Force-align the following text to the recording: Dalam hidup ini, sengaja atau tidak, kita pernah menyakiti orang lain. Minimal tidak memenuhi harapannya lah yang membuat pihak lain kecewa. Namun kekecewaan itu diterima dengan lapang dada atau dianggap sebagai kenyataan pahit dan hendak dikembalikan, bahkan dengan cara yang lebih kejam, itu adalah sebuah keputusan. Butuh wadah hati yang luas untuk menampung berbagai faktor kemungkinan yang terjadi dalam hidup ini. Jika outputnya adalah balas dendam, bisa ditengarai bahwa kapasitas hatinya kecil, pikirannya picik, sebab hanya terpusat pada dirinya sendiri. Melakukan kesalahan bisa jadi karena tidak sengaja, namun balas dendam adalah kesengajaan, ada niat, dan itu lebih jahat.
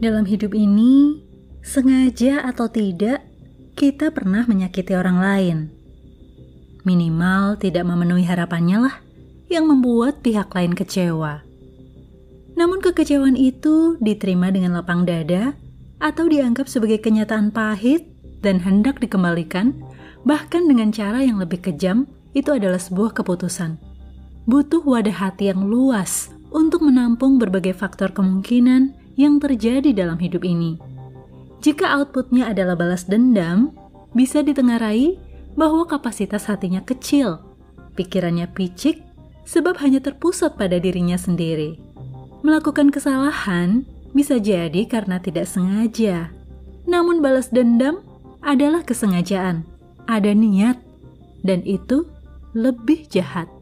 Dalam 0.00 0.24
hidup 0.24 0.56
ini, 0.56 1.20
sengaja 1.60 2.40
atau 2.48 2.72
tidak, 2.72 3.20
kita 3.76 4.08
pernah 4.08 4.48
menyakiti 4.48 4.96
orang 4.96 5.20
lain. 5.20 5.58
Minimal 6.88 7.60
tidak 7.60 7.84
memenuhi 7.84 8.24
harapannya 8.24 8.88
lah 8.88 8.96
yang 9.52 9.68
membuat 9.68 10.24
pihak 10.24 10.48
lain 10.56 10.72
kecewa. 10.72 11.44
Namun 12.56 12.80
kekecewaan 12.80 13.36
itu 13.36 14.00
diterima 14.00 14.48
dengan 14.48 14.80
lapang 14.80 15.04
dada 15.04 15.52
atau 16.00 16.32
dianggap 16.32 16.64
sebagai 16.64 17.04
kenyataan 17.04 17.52
pahit 17.52 18.08
dan 18.40 18.56
hendak 18.56 19.04
dikembalikan, 19.04 19.76
bahkan 20.24 20.64
dengan 20.64 20.96
cara 20.96 21.20
yang 21.20 21.36
lebih 21.36 21.60
kejam, 21.60 22.08
itu 22.32 22.48
adalah 22.48 22.80
sebuah 22.80 23.12
keputusan. 23.20 23.76
Butuh 24.48 24.80
wadah 24.80 25.28
hati 25.28 25.52
yang 25.52 25.68
luas 25.68 26.32
untuk 26.48 26.88
menampung 26.88 27.36
berbagai 27.36 27.76
faktor 27.76 28.16
kemungkinan 28.16 28.96
yang 29.20 29.36
terjadi 29.36 29.92
dalam 29.92 30.16
hidup 30.16 30.40
ini. 30.48 30.80
Jika 31.60 32.00
outputnya 32.00 32.48
adalah 32.48 32.72
balas 32.72 33.04
dendam, 33.04 33.76
bisa 34.16 34.40
ditengarai 34.40 35.20
bahwa 35.60 35.84
kapasitas 35.84 36.48
hatinya 36.48 36.80
kecil, 36.80 37.36
pikirannya 38.00 38.48
picik, 38.48 39.04
sebab 39.44 39.76
hanya 39.84 40.00
terpusat 40.00 40.56
pada 40.56 40.80
dirinya 40.80 41.20
sendiri. 41.20 41.76
Melakukan 42.40 42.88
kesalahan 42.88 43.84
bisa 44.16 44.40
jadi 44.40 44.88
karena 44.88 45.20
tidak 45.20 45.44
sengaja, 45.44 46.32
namun 46.88 47.20
balas 47.20 47.52
dendam 47.52 48.00
adalah 48.40 48.80
kesengajaan, 48.80 49.68
ada 50.08 50.32
niat, 50.32 50.80
dan 51.44 51.60
itu 51.68 52.08
lebih 52.56 53.04
jahat. 53.12 53.52